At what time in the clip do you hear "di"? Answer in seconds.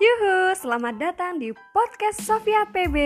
1.36-1.52